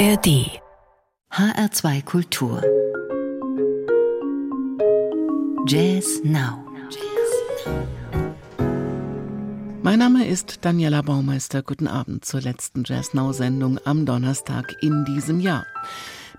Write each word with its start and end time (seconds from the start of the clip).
ARD 0.00 0.48
HR2 1.30 2.02
Kultur 2.06 2.62
Jazz 5.66 6.22
Now 6.24 6.64
Mein 9.82 9.98
Name 9.98 10.26
ist 10.26 10.64
Daniela 10.64 11.02
Baumeister. 11.02 11.62
Guten 11.62 11.86
Abend 11.86 12.24
zur 12.24 12.40
letzten 12.40 12.84
Jazz 12.86 13.12
Now 13.12 13.34
Sendung 13.34 13.78
am 13.84 14.06
Donnerstag 14.06 14.74
in 14.80 15.04
diesem 15.04 15.38
Jahr. 15.38 15.66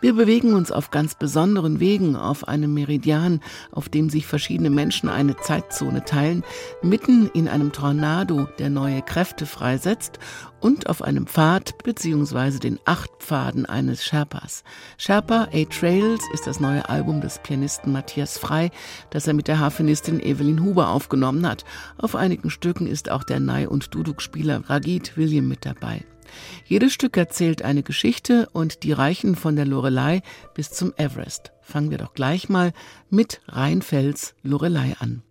Wir 0.01 0.15
bewegen 0.15 0.55
uns 0.55 0.71
auf 0.71 0.89
ganz 0.89 1.13
besonderen 1.13 1.79
Wegen 1.79 2.15
auf 2.15 2.47
einem 2.47 2.73
Meridian, 2.73 3.39
auf 3.71 3.87
dem 3.87 4.09
sich 4.09 4.25
verschiedene 4.25 4.71
Menschen 4.71 5.09
eine 5.09 5.37
Zeitzone 5.37 6.03
teilen, 6.03 6.43
mitten 6.81 7.29
in 7.35 7.47
einem 7.47 7.71
Tornado, 7.71 8.47
der 8.57 8.71
neue 8.71 9.03
Kräfte 9.03 9.45
freisetzt 9.45 10.17
und 10.59 10.89
auf 10.89 11.03
einem 11.03 11.27
Pfad 11.27 11.77
bzw. 11.83 12.57
den 12.57 12.79
acht 12.85 13.11
Pfaden 13.19 13.67
eines 13.67 14.03
Sherpas. 14.03 14.63
Sherpa 14.97 15.49
A 15.53 15.65
Trails 15.65 16.23
ist 16.33 16.47
das 16.47 16.59
neue 16.59 16.89
Album 16.89 17.21
des 17.21 17.37
Pianisten 17.37 17.91
Matthias 17.91 18.39
Frei, 18.39 18.71
das 19.11 19.27
er 19.27 19.35
mit 19.35 19.47
der 19.47 19.59
Harfenistin 19.59 20.19
Evelyn 20.19 20.63
Huber 20.63 20.89
aufgenommen 20.89 21.47
hat. 21.47 21.63
Auf 21.99 22.15
einigen 22.15 22.49
Stücken 22.49 22.87
ist 22.87 23.11
auch 23.11 23.23
der 23.23 23.39
Nai- 23.39 23.69
und 23.69 23.93
Duduk-Spieler 23.93 24.67
Ragit 24.67 25.15
William 25.15 25.47
mit 25.47 25.63
dabei. 25.63 26.03
Jedes 26.65 26.93
Stück 26.93 27.17
erzählt 27.17 27.61
eine 27.61 27.83
Geschichte 27.83 28.49
und 28.53 28.83
die 28.83 28.91
reichen 28.91 29.35
von 29.35 29.55
der 29.55 29.65
Lorelei 29.65 30.21
bis 30.53 30.71
zum 30.71 30.93
Everest. 30.97 31.51
Fangen 31.61 31.91
wir 31.91 31.97
doch 31.97 32.13
gleich 32.13 32.49
mal 32.49 32.73
mit 33.09 33.41
Rheinfels 33.47 34.35
Lorelei 34.43 34.95
an. 34.99 35.23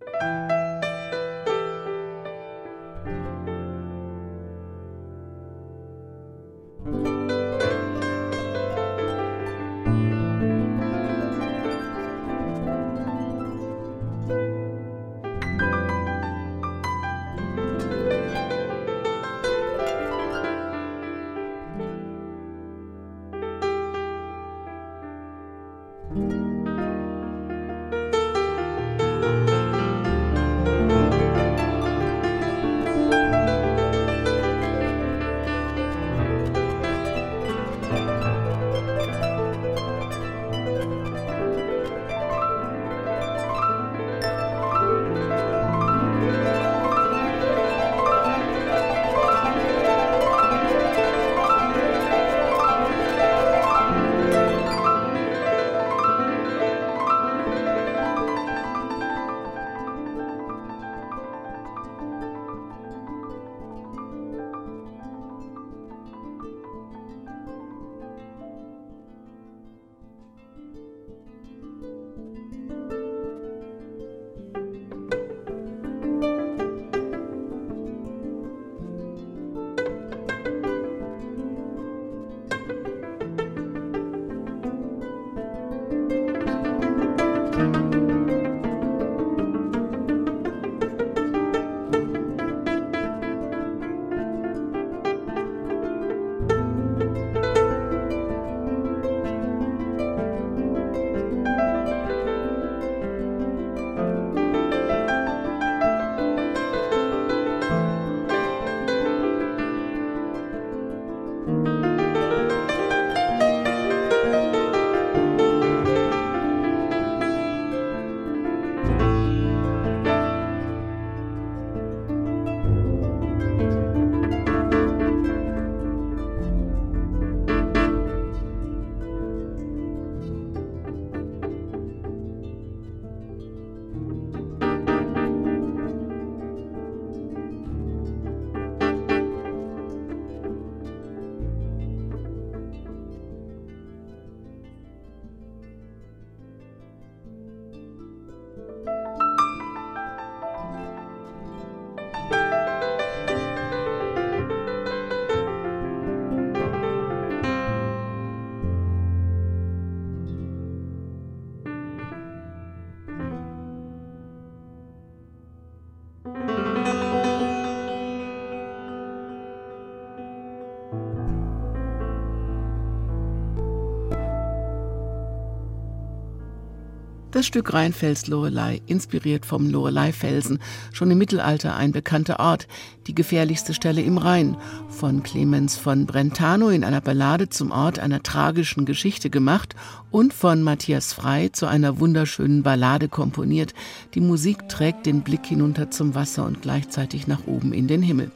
Das 177.31 177.45
Stück 177.45 177.73
Rheinfels 177.73 178.27
Lorelei, 178.27 178.81
inspiriert 178.87 179.45
vom 179.45 179.69
Lorelei-Felsen, 179.69 180.59
schon 180.91 181.09
im 181.11 181.17
Mittelalter 181.17 181.77
ein 181.77 181.93
bekannter 181.93 182.41
Ort, 182.41 182.67
die 183.07 183.15
gefährlichste 183.15 183.73
Stelle 183.73 184.01
im 184.01 184.17
Rhein, 184.17 184.57
von 184.89 185.23
Clemens 185.23 185.77
von 185.77 186.05
Brentano 186.05 186.67
in 186.67 186.83
einer 186.83 186.99
Ballade 186.99 187.47
zum 187.47 187.71
Ort 187.71 187.99
einer 187.99 188.21
tragischen 188.21 188.83
Geschichte 188.83 189.29
gemacht 189.29 189.75
und 190.11 190.33
von 190.33 190.61
Matthias 190.61 191.13
Frei 191.13 191.47
zu 191.47 191.67
einer 191.67 192.01
wunderschönen 192.01 192.63
Ballade 192.63 193.07
komponiert. 193.07 193.73
Die 194.13 194.21
Musik 194.21 194.67
trägt 194.67 195.05
den 195.05 195.21
Blick 195.21 195.45
hinunter 195.45 195.89
zum 195.89 196.15
Wasser 196.15 196.45
und 196.45 196.61
gleichzeitig 196.61 197.27
nach 197.27 197.47
oben 197.47 197.71
in 197.71 197.87
den 197.87 198.01
Himmel. 198.01 198.31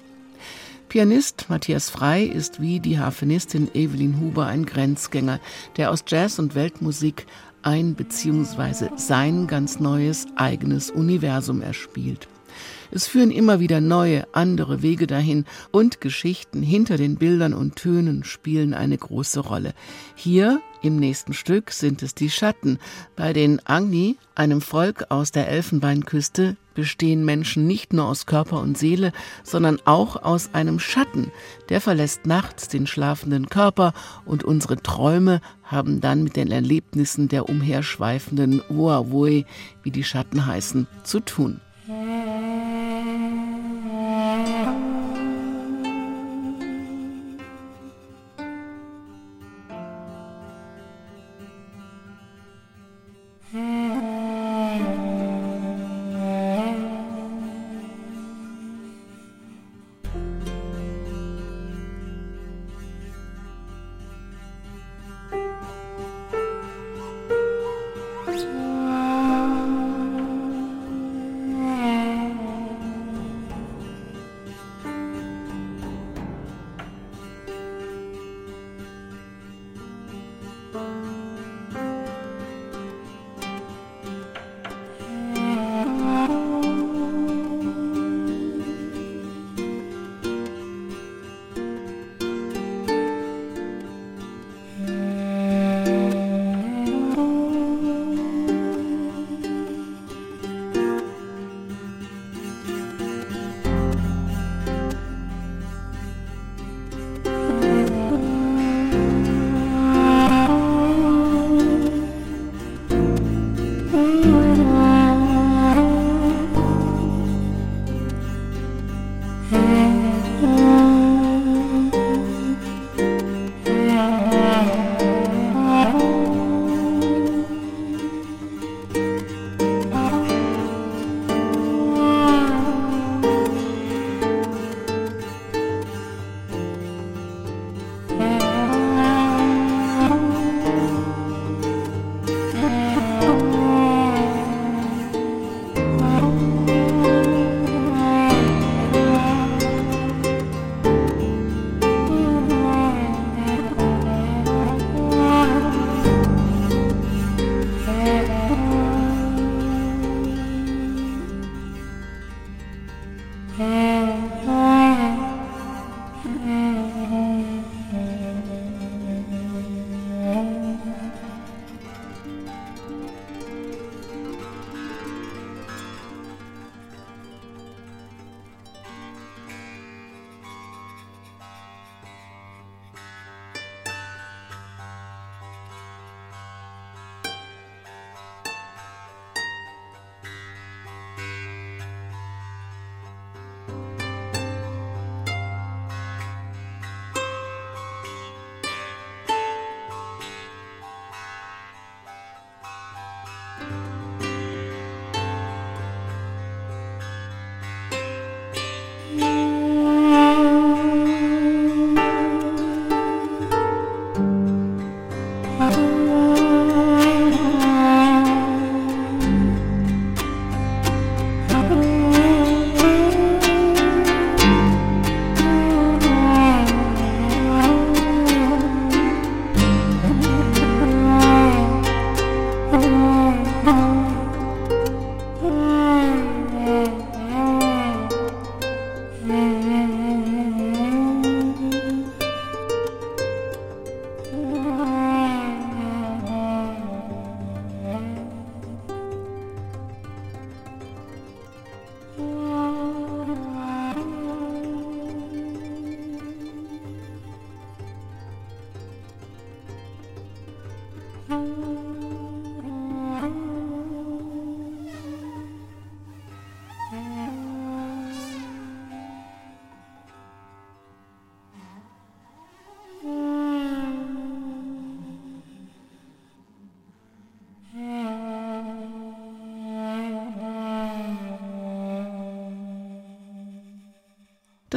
Pianist 0.88 1.48
Matthias 1.50 1.90
Frei 1.90 2.24
ist 2.24 2.62
wie 2.62 2.80
die 2.80 3.00
Harfenistin 3.00 3.70
Evelyn 3.74 4.22
Huber 4.22 4.46
ein 4.46 4.66
Grenzgänger, 4.66 5.42
der 5.76 5.92
aus 5.92 6.06
Jazz 6.08 6.40
und 6.40 6.56
Weltmusik 6.56 7.26
ein 7.66 7.96
bzw. 7.96 8.90
sein 8.96 9.48
ganz 9.48 9.80
neues 9.80 10.28
eigenes 10.36 10.92
Universum 10.92 11.62
erspielt. 11.62 12.28
Es 12.92 13.08
führen 13.08 13.32
immer 13.32 13.60
wieder 13.60 13.82
neue, 13.82 14.28
andere 14.34 14.82
Wege 14.82 15.08
dahin 15.08 15.46
und 15.72 16.00
Geschichten 16.00 16.62
hinter 16.62 16.98
den 16.98 17.18
Bildern 17.18 17.54
und 17.54 17.76
Tönen 17.76 18.24
spielen 18.24 18.74
eine 18.74 18.98
große 18.98 19.40
Rolle. 19.40 19.74
Hier 20.16 20.62
im 20.86 20.98
nächsten 20.98 21.34
Stück 21.34 21.72
sind 21.72 22.04
es 22.04 22.14
die 22.14 22.30
Schatten. 22.30 22.80
Bei 23.16 23.34
den 23.34 23.60
Agni, 23.66 24.18
einem 24.36 24.62
Volk 24.62 25.06
aus 25.10 25.32
der 25.32 25.50
Elfenbeinküste, 25.50 26.58
bestehen 26.76 27.26
Menschen 27.26 27.66
nicht 27.66 27.94
nur 27.94 28.06
aus 28.06 28.26
Körper 28.26 28.60
und 28.60 28.78
Seele, 28.78 29.12
sondern 29.44 29.80
auch 29.86 30.22
aus 30.22 30.54
einem 30.54 30.80
Schatten. 30.80 31.32
Der 31.70 31.82
verlässt 31.82 32.26
nachts 32.26 32.68
den 32.68 32.86
schlafenden 32.86 33.50
Körper 33.50 33.94
und 34.26 34.44
unsere 34.44 34.78
Träume 34.78 35.42
haben 35.64 36.02
dann 36.02 36.24
mit 36.24 36.36
den 36.36 36.52
Erlebnissen 36.52 37.28
der 37.30 37.50
umherschweifenden 37.50 38.62
Uawui, 38.70 39.46
wie 39.84 39.92
die 39.92 40.04
Schatten 40.04 40.46
heißen, 40.46 40.86
zu 41.04 41.20
tun. 41.22 41.62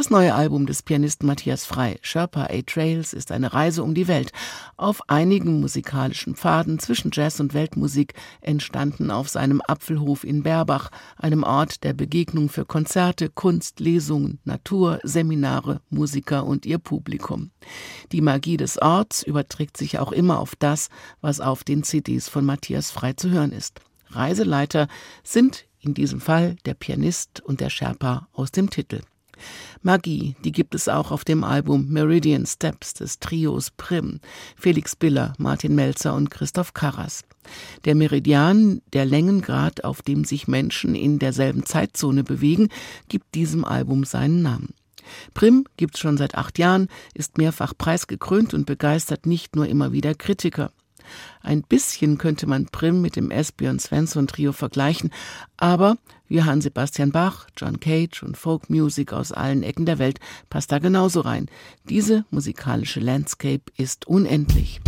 Das 0.08 0.12
neue 0.12 0.34
Album 0.34 0.64
des 0.64 0.82
Pianisten 0.82 1.26
Matthias 1.26 1.66
Frei, 1.66 1.98
Sherpa 2.00 2.44
A 2.44 2.62
Trails, 2.62 3.12
ist 3.12 3.30
eine 3.30 3.52
Reise 3.52 3.82
um 3.82 3.92
die 3.92 4.08
Welt. 4.08 4.32
Auf 4.78 5.02
einigen 5.06 5.60
musikalischen 5.60 6.34
Pfaden 6.34 6.78
zwischen 6.78 7.10
Jazz 7.12 7.40
und 7.40 7.52
Weltmusik 7.52 8.14
entstanden 8.40 9.10
auf 9.10 9.28
seinem 9.28 9.60
Apfelhof 9.60 10.24
in 10.24 10.42
Berbach, 10.42 10.88
einem 11.18 11.42
Ort 11.42 11.84
der 11.84 11.92
Begegnung 11.92 12.48
für 12.48 12.64
Konzerte, 12.64 13.28
Kunst, 13.28 13.80
Lesungen, 13.80 14.38
Natur, 14.44 14.98
Seminare, 15.02 15.82
Musiker 15.90 16.46
und 16.46 16.64
ihr 16.64 16.78
Publikum. 16.78 17.50
Die 18.10 18.22
Magie 18.22 18.56
des 18.56 18.80
Orts 18.80 19.22
überträgt 19.22 19.76
sich 19.76 19.98
auch 19.98 20.12
immer 20.12 20.38
auf 20.38 20.56
das, 20.56 20.88
was 21.20 21.38
auf 21.38 21.64
den 21.64 21.82
CDs 21.82 22.30
von 22.30 22.46
Matthias 22.46 22.90
Frei 22.90 23.12
zu 23.12 23.28
hören 23.28 23.52
ist. 23.52 23.82
Reiseleiter 24.08 24.88
sind 25.22 25.66
in 25.80 25.92
diesem 25.92 26.22
Fall 26.22 26.56
der 26.64 26.72
Pianist 26.72 27.42
und 27.44 27.60
der 27.60 27.68
Sherpa 27.68 28.26
aus 28.32 28.52
dem 28.52 28.70
Titel. 28.70 29.02
Magie, 29.82 30.36
die 30.44 30.52
gibt 30.52 30.74
es 30.74 30.88
auch 30.88 31.10
auf 31.10 31.24
dem 31.24 31.44
Album 31.44 31.88
Meridian 31.88 32.46
Steps 32.46 32.94
des 32.94 33.18
Trios 33.18 33.70
Prim, 33.70 34.20
Felix 34.56 34.96
Biller, 34.96 35.34
Martin 35.38 35.74
Melzer 35.74 36.14
und 36.14 36.30
Christoph 36.30 36.74
Karras. 36.74 37.24
Der 37.84 37.94
Meridian, 37.94 38.82
der 38.92 39.04
Längengrad, 39.04 39.84
auf 39.84 40.02
dem 40.02 40.24
sich 40.24 40.48
Menschen 40.48 40.94
in 40.94 41.18
derselben 41.18 41.64
Zeitzone 41.64 42.24
bewegen, 42.24 42.68
gibt 43.08 43.34
diesem 43.34 43.64
Album 43.64 44.04
seinen 44.04 44.42
Namen. 44.42 44.74
Prim 45.34 45.64
gibt's 45.76 46.00
schon 46.00 46.18
seit 46.18 46.34
acht 46.34 46.58
Jahren, 46.58 46.88
ist 47.14 47.38
mehrfach 47.38 47.72
preisgekrönt 47.76 48.54
und 48.54 48.66
begeistert 48.66 49.26
nicht 49.26 49.56
nur 49.56 49.66
immer 49.66 49.92
wieder 49.92 50.14
Kritiker. 50.14 50.70
Ein 51.40 51.62
bisschen 51.62 52.18
könnte 52.18 52.46
man 52.46 52.66
Prim 52.66 53.00
mit 53.00 53.16
dem 53.16 53.30
Esbjörn 53.30 53.78
Svensson 53.78 54.26
Trio 54.26 54.52
vergleichen, 54.52 55.10
aber 55.56 55.96
Johann 56.28 56.60
Sebastian 56.60 57.10
Bach, 57.10 57.46
John 57.56 57.80
Cage 57.80 58.22
und 58.22 58.36
Folk 58.36 58.70
Music 58.70 59.12
aus 59.12 59.32
allen 59.32 59.62
Ecken 59.62 59.86
der 59.86 59.98
Welt 59.98 60.20
passt 60.50 60.72
da 60.72 60.78
genauso 60.78 61.20
rein. 61.20 61.46
Diese 61.88 62.24
musikalische 62.30 63.00
Landscape 63.00 63.62
ist 63.76 64.06
unendlich. 64.06 64.80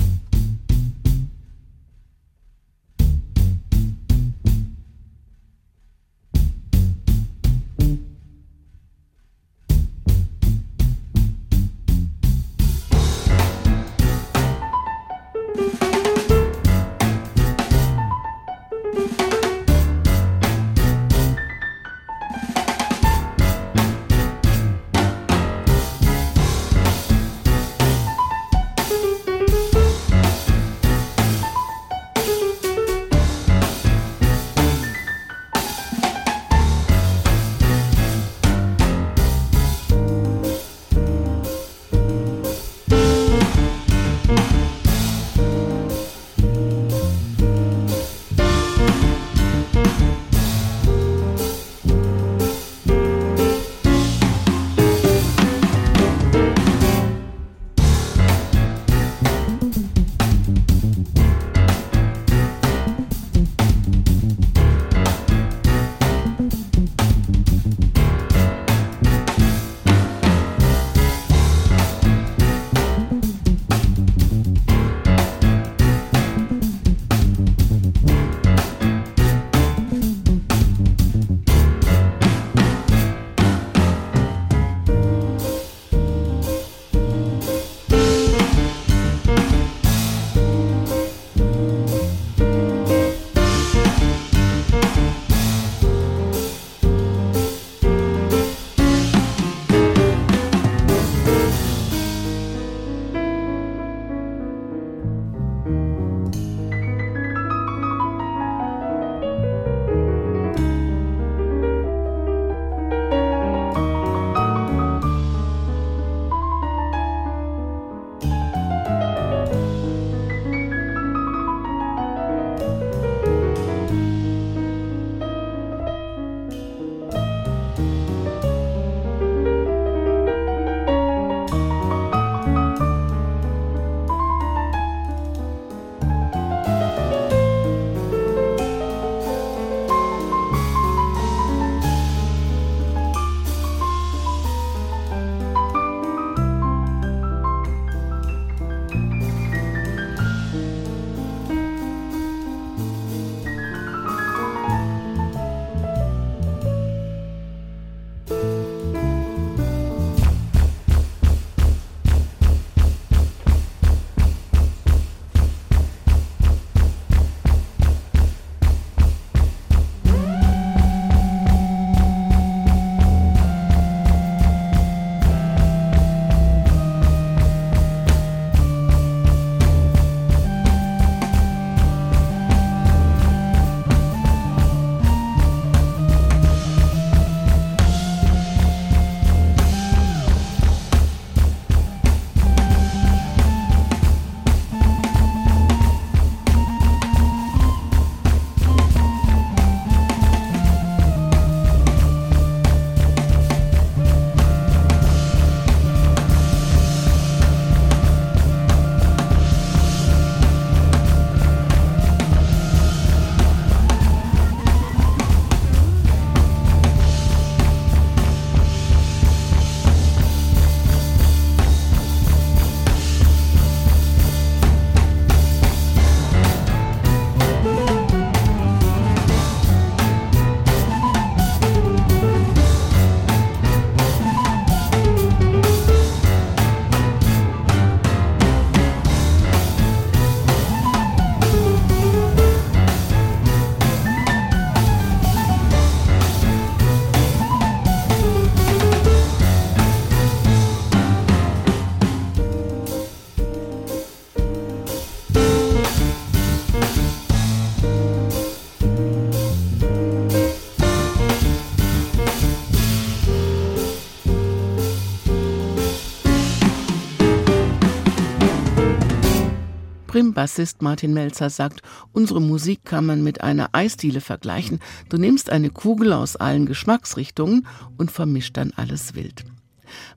Prim-Bassist 270.30 270.80
Martin 270.80 271.12
Melzer 271.12 271.50
sagt, 271.50 271.82
unsere 272.12 272.40
Musik 272.40 272.84
kann 272.84 273.04
man 273.04 273.24
mit 273.24 273.40
einer 273.40 273.70
Eisdiele 273.72 274.20
vergleichen. 274.20 274.78
Du 275.08 275.16
nimmst 275.16 275.50
eine 275.50 275.70
Kugel 275.70 276.12
aus 276.12 276.36
allen 276.36 276.66
Geschmacksrichtungen 276.66 277.66
und 277.98 278.12
vermischt 278.12 278.56
dann 278.56 278.72
alles 278.76 279.16
wild. 279.16 279.44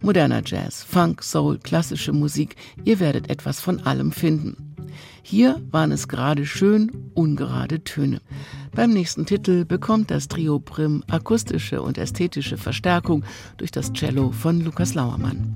Moderner 0.01 0.43
Jazz, 0.45 0.83
Funk, 0.83 1.23
Soul, 1.23 1.57
klassische 1.57 2.13
Musik, 2.13 2.57
ihr 2.83 2.99
werdet 2.99 3.31
etwas 3.31 3.59
von 3.59 3.79
allem 3.81 4.11
finden. 4.11 4.75
Hier 5.23 5.59
waren 5.71 5.91
es 5.91 6.07
gerade 6.07 6.45
schön 6.45 6.91
ungerade 7.15 7.83
Töne. 7.83 8.21
Beim 8.75 8.91
nächsten 8.91 9.25
Titel 9.25 9.65
bekommt 9.65 10.11
das 10.11 10.27
Trio 10.27 10.59
Prim 10.59 11.03
akustische 11.09 11.81
und 11.81 11.97
ästhetische 11.97 12.57
Verstärkung 12.57 13.23
durch 13.57 13.71
das 13.71 13.91
Cello 13.93 14.31
von 14.31 14.61
Lukas 14.61 14.93
Lauermann. 14.93 15.55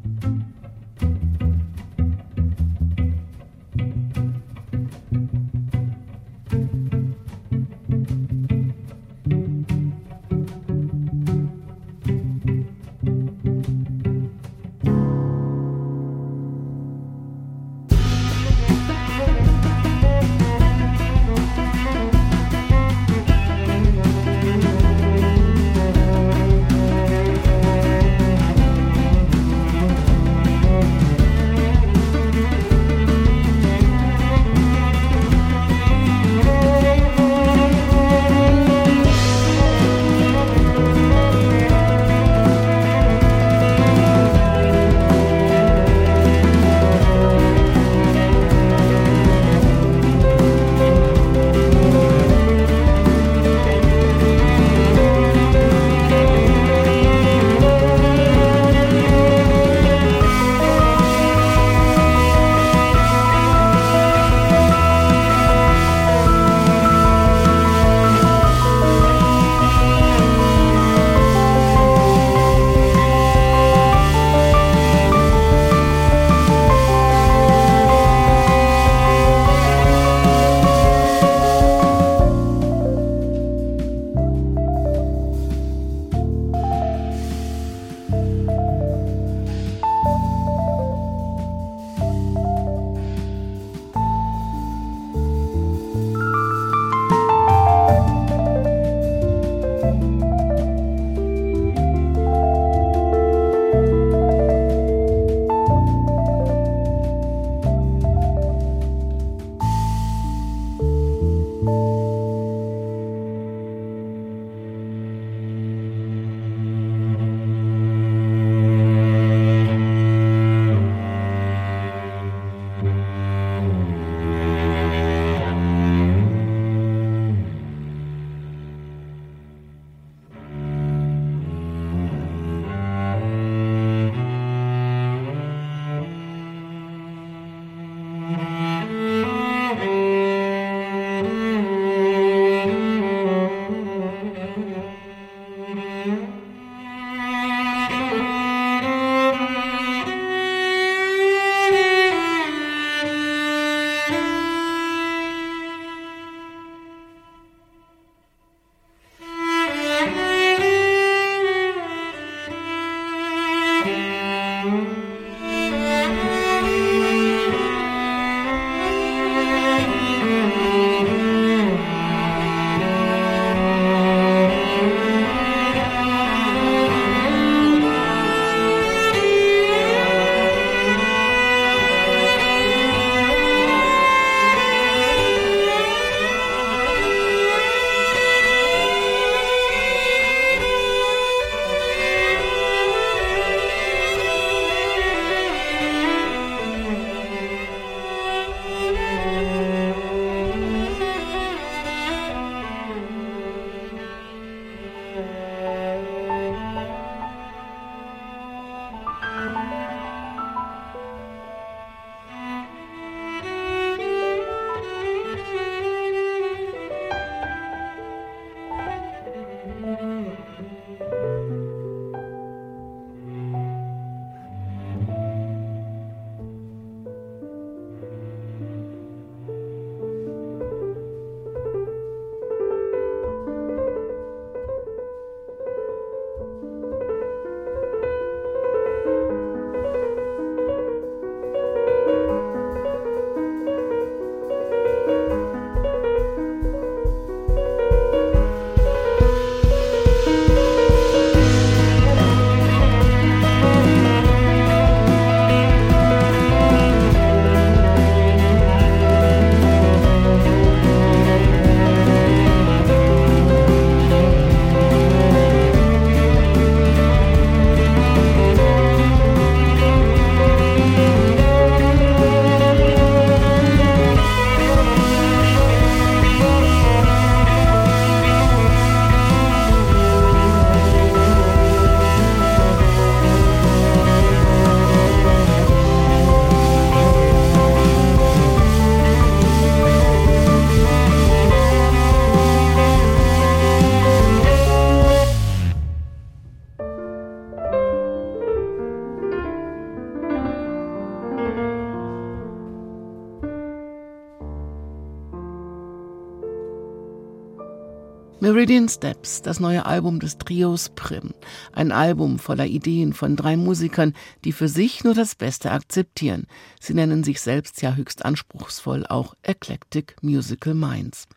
Meridian 308.47 308.87
Steps, 308.87 309.41
das 309.41 309.59
neue 309.59 309.85
Album 309.85 310.21
des 310.21 310.37
Trios 310.37 310.87
Prim. 310.95 311.33
Ein 311.73 311.91
Album 311.91 312.39
voller 312.39 312.65
Ideen 312.65 313.11
von 313.11 313.35
drei 313.35 313.57
Musikern, 313.57 314.13
die 314.45 314.53
für 314.53 314.69
sich 314.69 315.03
nur 315.03 315.13
das 315.13 315.35
Beste 315.35 315.69
akzeptieren. 315.69 316.47
Sie 316.79 316.93
nennen 316.93 317.25
sich 317.25 317.41
selbst 317.41 317.81
ja 317.81 317.95
höchst 317.95 318.23
anspruchsvoll 318.23 319.05
auch 319.05 319.35
Eclectic 319.41 320.15
Musical 320.21 320.75
Minds. 320.75 321.27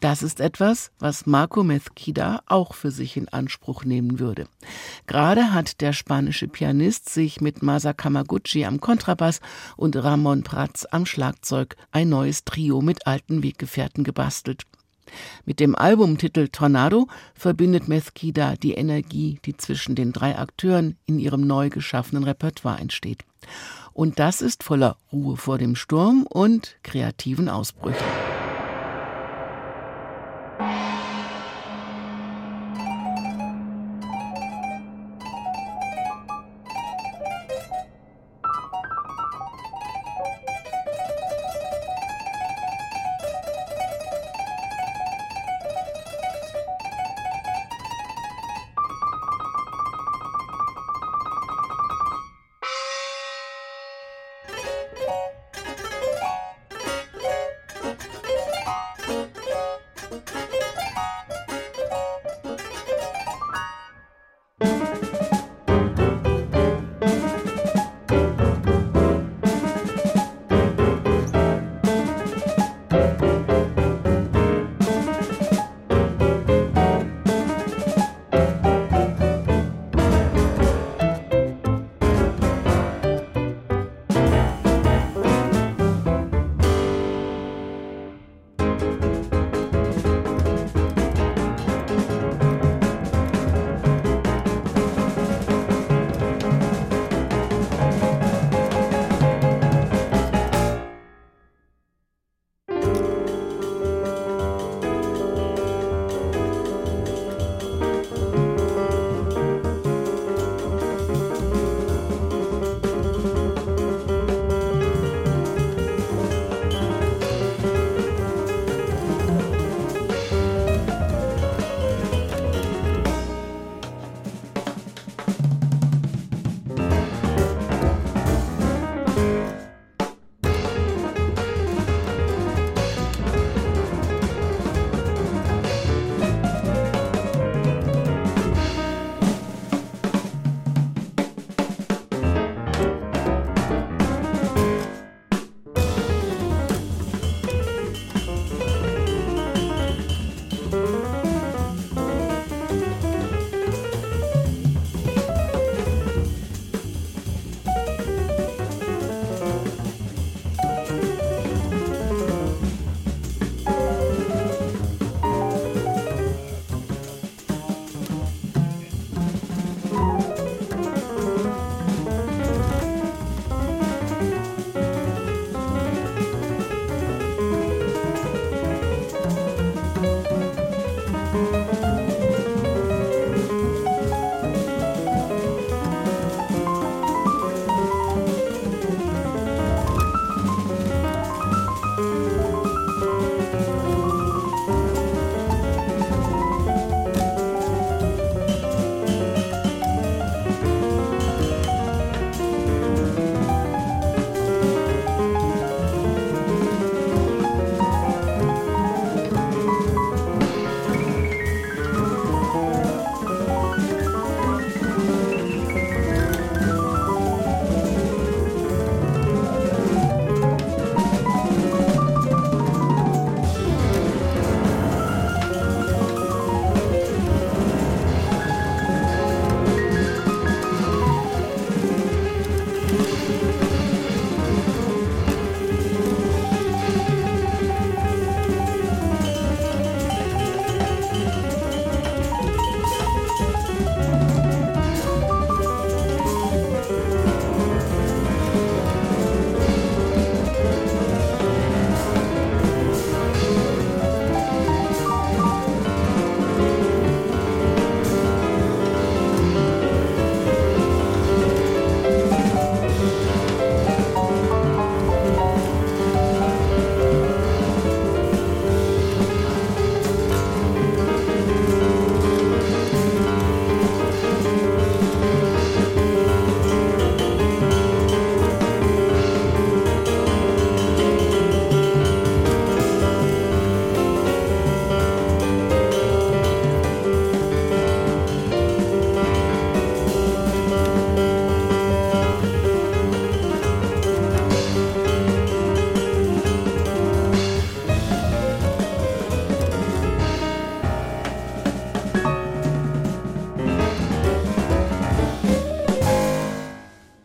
Das 0.00 0.22
ist 0.22 0.40
etwas, 0.40 0.90
was 0.98 1.26
Marco 1.26 1.64
Mezquida 1.64 2.40
auch 2.46 2.72
für 2.72 2.90
sich 2.90 3.18
in 3.18 3.28
Anspruch 3.28 3.84
nehmen 3.84 4.18
würde. 4.18 4.46
Gerade 5.06 5.52
hat 5.52 5.82
der 5.82 5.92
spanische 5.92 6.48
Pianist 6.48 7.10
sich 7.10 7.42
mit 7.42 7.62
Masa 7.62 7.92
Kamaguchi 7.92 8.64
am 8.64 8.80
Kontrabass 8.80 9.40
und 9.76 9.96
Ramon 9.96 10.44
Prats 10.44 10.86
am 10.86 11.04
Schlagzeug 11.04 11.76
ein 11.90 12.08
neues 12.08 12.44
Trio 12.44 12.80
mit 12.80 13.06
alten 13.06 13.42
Weggefährten 13.42 14.02
gebastelt. 14.02 14.62
Mit 15.44 15.60
dem 15.60 15.74
Albumtitel 15.74 16.48
Tornado 16.48 17.08
verbindet 17.34 17.88
Mezquida 17.88 18.54
die 18.56 18.74
Energie, 18.74 19.38
die 19.44 19.56
zwischen 19.56 19.94
den 19.94 20.12
drei 20.12 20.38
Akteuren 20.38 20.96
in 21.06 21.18
ihrem 21.18 21.46
neu 21.46 21.70
geschaffenen 21.70 22.24
Repertoire 22.24 22.80
entsteht. 22.80 23.24
Und 23.92 24.18
das 24.18 24.40
ist 24.40 24.62
voller 24.62 24.96
Ruhe 25.12 25.36
vor 25.36 25.58
dem 25.58 25.76
Sturm 25.76 26.26
und 26.28 26.76
kreativen 26.82 27.48
Ausbrüchen. 27.48 28.31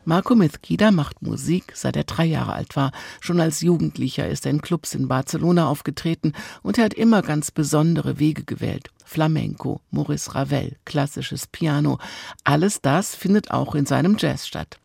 Marco 0.08 0.36
Mezquida 0.36 0.92
macht 0.92 1.22
Musik, 1.22 1.74
seit 1.76 1.98
er 1.98 2.06
drei 2.06 2.24
Jahre 2.24 2.54
alt 2.54 2.78
war. 2.78 2.94
Schon 3.20 3.42
als 3.42 3.60
Jugendlicher 3.60 4.30
ist 4.30 4.46
er 4.46 4.52
in 4.52 4.62
Clubs 4.62 4.96
in 4.96 5.10
Barcelona 5.10 5.68
aufgetreten 5.68 6.32
und 6.64 6.78
er 6.78 6.86
hat 6.86 6.94
immer 6.94 7.22
ganz 7.22 7.52
besondere 7.52 8.18
Wege 8.18 8.46
gewählt. 8.46 8.90
Flamenco, 9.04 9.82
Maurice 9.92 10.34
Ravel, 10.34 10.78
klassisches 10.86 11.46
Piano. 11.48 12.00
Alles 12.46 12.80
das 12.80 13.16
findet 13.16 13.52
auch 13.52 13.76
in 13.76 13.86
seinem 13.86 14.16
Jazz 14.18 14.48
statt. 14.48 14.80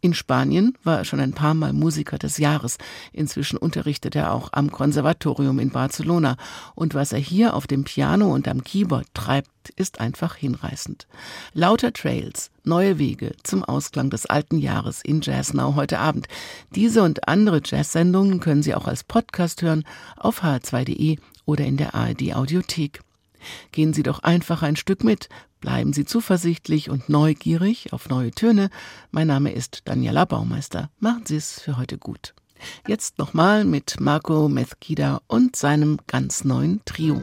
In 0.00 0.14
Spanien 0.14 0.76
war 0.84 0.98
er 0.98 1.04
schon 1.04 1.20
ein 1.20 1.32
paar 1.32 1.54
Mal 1.54 1.72
Musiker 1.72 2.18
des 2.18 2.38
Jahres. 2.38 2.78
Inzwischen 3.12 3.56
unterrichtet 3.56 4.16
er 4.16 4.32
auch 4.32 4.50
am 4.52 4.70
Konservatorium 4.70 5.58
in 5.58 5.70
Barcelona. 5.70 6.36
Und 6.74 6.94
was 6.94 7.12
er 7.12 7.18
hier 7.18 7.54
auf 7.54 7.66
dem 7.66 7.84
Piano 7.84 8.32
und 8.32 8.48
am 8.48 8.62
Keyboard 8.62 9.06
treibt, 9.14 9.50
ist 9.76 10.00
einfach 10.00 10.34
hinreißend. 10.36 11.06
Lauter 11.52 11.92
Trails, 11.92 12.50
neue 12.64 12.98
Wege 12.98 13.32
zum 13.42 13.64
Ausklang 13.64 14.10
des 14.10 14.26
alten 14.26 14.58
Jahres 14.58 15.02
in 15.02 15.20
Jazz 15.20 15.54
Now 15.54 15.74
heute 15.74 15.98
Abend. 15.98 16.28
Diese 16.74 17.02
und 17.02 17.28
andere 17.28 17.60
Jazz-Sendungen 17.64 18.40
können 18.40 18.62
Sie 18.62 18.74
auch 18.74 18.86
als 18.86 19.04
Podcast 19.04 19.62
hören 19.62 19.84
auf 20.16 20.42
hr2.de 20.42 21.18
oder 21.44 21.64
in 21.64 21.76
der 21.76 21.94
ARD 21.94 22.34
Audiothek. 22.34 23.00
Gehen 23.72 23.92
Sie 23.92 24.02
doch 24.02 24.20
einfach 24.20 24.62
ein 24.62 24.76
Stück 24.76 25.04
mit, 25.04 25.28
bleiben 25.60 25.92
Sie 25.92 26.04
zuversichtlich 26.04 26.90
und 26.90 27.08
neugierig 27.08 27.92
auf 27.92 28.08
neue 28.08 28.30
Töne. 28.30 28.70
Mein 29.10 29.26
Name 29.26 29.52
ist 29.52 29.82
Daniela 29.84 30.24
Baumeister. 30.24 30.90
Machen 31.00 31.24
Sie 31.26 31.36
es 31.36 31.60
für 31.60 31.76
heute 31.76 31.98
gut. 31.98 32.34
Jetzt 32.86 33.18
nochmal 33.18 33.64
mit 33.64 34.00
Marco 34.00 34.48
Mezquida 34.48 35.20
und 35.26 35.56
seinem 35.56 35.98
ganz 36.06 36.44
neuen 36.44 36.80
Trio. 36.84 37.22